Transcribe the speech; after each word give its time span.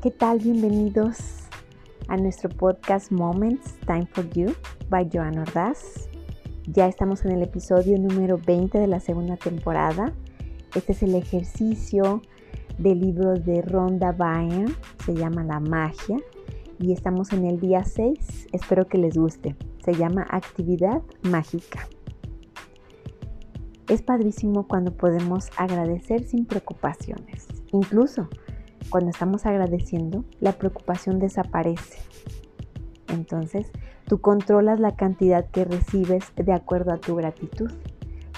¿Qué 0.00 0.12
tal? 0.12 0.38
Bienvenidos 0.38 1.18
a 2.06 2.16
nuestro 2.16 2.48
podcast 2.48 3.10
Moments 3.10 3.74
Time 3.84 4.06
for 4.06 4.30
You 4.30 4.54
by 4.88 5.10
Joan 5.12 5.36
Ordaz. 5.38 6.08
Ya 6.68 6.86
estamos 6.86 7.24
en 7.24 7.32
el 7.32 7.42
episodio 7.42 7.98
número 7.98 8.38
20 8.38 8.78
de 8.78 8.86
la 8.86 9.00
segunda 9.00 9.36
temporada. 9.36 10.12
Este 10.76 10.92
es 10.92 11.02
el 11.02 11.16
ejercicio 11.16 12.22
del 12.78 13.00
libro 13.00 13.34
de 13.34 13.60
Rhonda 13.60 14.12
Byrne, 14.12 14.72
se 15.04 15.16
llama 15.16 15.42
La 15.42 15.58
magia, 15.58 16.18
y 16.78 16.92
estamos 16.92 17.32
en 17.32 17.44
el 17.44 17.58
día 17.58 17.82
6. 17.82 18.50
Espero 18.52 18.86
que 18.86 18.98
les 18.98 19.18
guste. 19.18 19.56
Se 19.84 19.94
llama 19.94 20.28
Actividad 20.30 21.02
Mágica. 21.22 21.88
Es 23.88 24.02
padrísimo 24.02 24.68
cuando 24.68 24.92
podemos 24.92 25.48
agradecer 25.56 26.22
sin 26.22 26.46
preocupaciones. 26.46 27.48
Incluso 27.72 28.28
cuando 28.90 29.10
estamos 29.10 29.46
agradeciendo, 29.46 30.24
la 30.40 30.52
preocupación 30.52 31.18
desaparece. 31.18 31.98
Entonces, 33.08 33.70
tú 34.06 34.20
controlas 34.20 34.80
la 34.80 34.96
cantidad 34.96 35.46
que 35.50 35.64
recibes 35.64 36.32
de 36.36 36.52
acuerdo 36.52 36.92
a 36.92 36.98
tu 36.98 37.16
gratitud. 37.16 37.70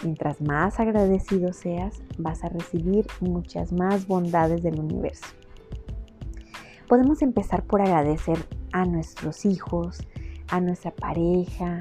Mientras 0.03 0.41
más 0.41 0.81
agradecido 0.81 1.53
seas, 1.53 2.03
vas 2.19 2.43
a 2.45 2.49
recibir 2.49 3.07
muchas 3.21 3.73
más 3.73 4.07
bondades 4.07 4.63
del 4.63 4.81
universo. 4.81 5.27
Podemos 6.89 7.23
empezar 7.23 7.65
por 7.65 7.83
agradecer 7.83 8.39
a 8.73 8.85
nuestros 8.85 9.45
hijos, 9.45 9.99
a 10.49 10.61
nuestra 10.61 10.91
pareja, 10.91 11.79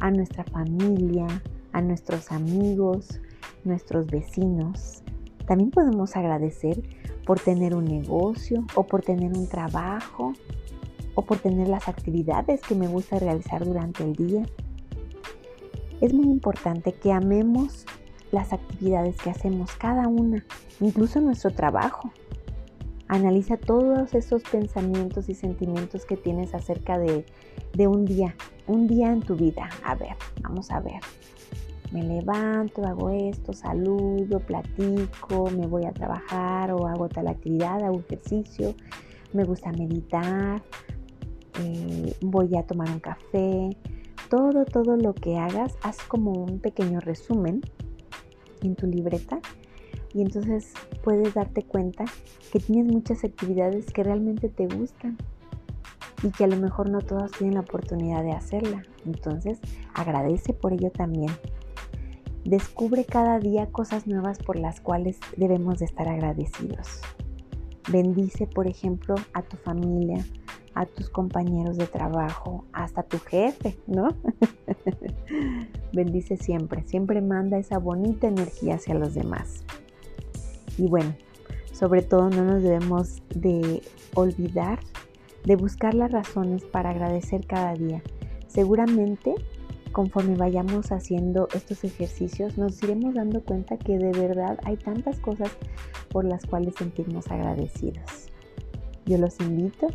a 0.00 0.10
nuestra 0.10 0.44
familia, 0.44 1.26
a 1.72 1.80
nuestros 1.80 2.32
amigos, 2.32 3.20
nuestros 3.64 4.06
vecinos. 4.06 5.02
También 5.48 5.70
podemos 5.70 6.14
agradecer 6.14 6.82
por 7.24 7.40
tener 7.40 7.74
un 7.74 7.86
negocio 7.86 8.66
o 8.74 8.86
por 8.86 9.00
tener 9.00 9.32
un 9.32 9.48
trabajo 9.48 10.34
o 11.14 11.22
por 11.22 11.38
tener 11.38 11.68
las 11.68 11.88
actividades 11.88 12.60
que 12.60 12.74
me 12.74 12.86
gusta 12.86 13.18
realizar 13.18 13.64
durante 13.64 14.04
el 14.04 14.14
día. 14.14 14.44
Es 16.02 16.12
muy 16.12 16.26
importante 16.26 16.92
que 16.92 17.12
amemos 17.12 17.86
las 18.30 18.52
actividades 18.52 19.16
que 19.16 19.30
hacemos 19.30 19.72
cada 19.72 20.06
una, 20.06 20.44
incluso 20.80 21.18
nuestro 21.22 21.50
trabajo. 21.50 22.12
Analiza 23.08 23.56
todos 23.56 24.14
esos 24.14 24.42
pensamientos 24.42 25.30
y 25.30 25.34
sentimientos 25.34 26.04
que 26.04 26.18
tienes 26.18 26.54
acerca 26.54 26.98
de, 26.98 27.24
un 27.88 28.04
día, 28.04 28.34
un 28.66 28.86
día 28.86 29.10
en 29.10 29.20
tu 29.20 29.34
vida. 29.34 29.70
A 29.82 29.94
ver, 29.94 30.14
vamos 30.42 30.70
a 30.70 30.80
ver 30.80 31.00
me 31.92 32.02
levanto, 32.02 32.84
hago 32.84 33.10
esto, 33.10 33.52
saludo, 33.52 34.40
platico, 34.40 35.50
me 35.50 35.66
voy 35.66 35.84
a 35.86 35.92
trabajar 35.92 36.72
o 36.72 36.86
hago 36.86 37.08
tal 37.08 37.28
actividad, 37.28 37.82
hago 37.82 38.00
ejercicio, 38.00 38.74
me 39.32 39.44
gusta 39.44 39.72
meditar, 39.72 40.62
eh, 41.60 42.14
voy 42.20 42.56
a 42.56 42.62
tomar 42.64 42.90
un 42.90 43.00
café. 43.00 43.70
Todo, 44.28 44.66
todo 44.66 44.96
lo 44.96 45.14
que 45.14 45.38
hagas, 45.38 45.76
haz 45.82 45.96
como 46.06 46.32
un 46.32 46.58
pequeño 46.58 47.00
resumen 47.00 47.62
en 48.62 48.76
tu 48.76 48.86
libreta 48.86 49.40
y 50.12 50.20
entonces 50.20 50.72
puedes 51.02 51.34
darte 51.34 51.62
cuenta 51.62 52.04
que 52.52 52.60
tienes 52.60 52.92
muchas 52.92 53.24
actividades 53.24 53.86
que 53.86 54.02
realmente 54.02 54.48
te 54.48 54.66
gustan 54.66 55.16
y 56.22 56.30
que 56.30 56.44
a 56.44 56.48
lo 56.48 56.56
mejor 56.56 56.90
no 56.90 57.00
todas 57.00 57.30
tienen 57.32 57.54
la 57.54 57.60
oportunidad 57.60 58.22
de 58.22 58.32
hacerla. 58.32 58.82
Entonces 59.06 59.60
agradece 59.94 60.52
por 60.52 60.72
ello 60.72 60.90
también. 60.90 61.30
Descubre 62.44 63.04
cada 63.04 63.38
día 63.38 63.66
cosas 63.66 64.06
nuevas 64.06 64.38
por 64.38 64.56
las 64.56 64.80
cuales 64.80 65.18
debemos 65.36 65.78
de 65.78 65.84
estar 65.84 66.08
agradecidos. 66.08 67.00
Bendice, 67.90 68.46
por 68.46 68.66
ejemplo, 68.66 69.14
a 69.32 69.42
tu 69.42 69.56
familia, 69.56 70.24
a 70.74 70.86
tus 70.86 71.10
compañeros 71.10 71.76
de 71.76 71.86
trabajo, 71.86 72.64
hasta 72.72 73.02
tu 73.02 73.18
jefe, 73.18 73.78
¿no? 73.86 74.14
Bendice 75.92 76.36
siempre, 76.36 76.84
siempre 76.86 77.20
manda 77.20 77.58
esa 77.58 77.78
bonita 77.78 78.28
energía 78.28 78.76
hacia 78.76 78.94
los 78.94 79.14
demás. 79.14 79.64
Y 80.76 80.86
bueno, 80.86 81.14
sobre 81.72 82.02
todo 82.02 82.30
no 82.30 82.44
nos 82.44 82.62
debemos 82.62 83.22
de 83.34 83.82
olvidar 84.14 84.80
de 85.44 85.56
buscar 85.56 85.94
las 85.94 86.12
razones 86.12 86.64
para 86.64 86.90
agradecer 86.90 87.46
cada 87.46 87.74
día. 87.74 88.02
Seguramente 88.48 89.34
conforme 89.92 90.36
vayamos 90.36 90.92
haciendo 90.92 91.48
estos 91.54 91.84
ejercicios, 91.84 92.58
nos 92.58 92.82
iremos 92.82 93.14
dando 93.14 93.42
cuenta 93.42 93.76
que 93.76 93.98
de 93.98 94.12
verdad 94.12 94.58
hay 94.64 94.76
tantas 94.76 95.18
cosas 95.20 95.50
por 96.10 96.24
las 96.24 96.46
cuales 96.46 96.74
sentirnos 96.76 97.30
agradecidos. 97.30 98.28
Yo 99.06 99.18
los 99.18 99.38
invito 99.40 99.88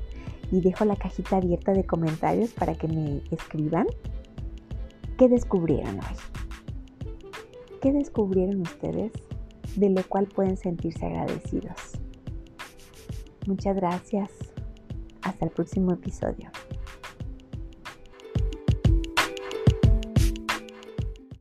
y 0.52 0.62
dejo 0.62 0.86
la 0.86 0.96
cajita 0.96 1.38
abierta 1.38 1.72
de 1.74 1.86
comentarios 1.86 2.52
para 2.52 2.76
que 2.76 2.88
me 2.88 3.22
escriban 3.32 3.88
qué 5.18 5.28
descubrieron 5.28 6.00
hoy. 6.00 6.18
¿Qué 7.82 7.92
descubrieron 7.92 8.62
ustedes 8.62 9.12
de 9.76 9.90
lo 9.90 10.04
cual 10.04 10.28
pueden 10.28 10.58
sentirse 10.58 11.06
agradecidos? 11.06 12.00
Muchas 13.46 13.76
gracias. 13.76 14.32
Hasta 15.22 15.46
el 15.46 15.52
próximo 15.52 15.94
episodio. 15.94 16.50